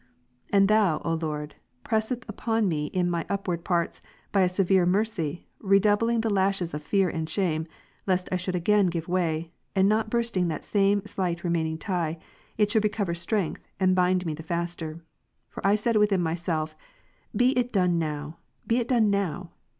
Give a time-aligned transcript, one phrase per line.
[0.51, 1.53] And Thou, O Lord,
[1.83, 6.29] press edst upon me in my inward parts by a severe mercy, re doubling the
[6.33, 7.67] lashes of fear and shame,
[8.07, 12.17] lest I should again give way, and not bursting that same slight remaining tie,
[12.57, 15.03] it should recover strength, and bind me the faster.
[15.51, 16.75] For I said within myself,"
[17.35, 19.51] Be it done now, be it done now."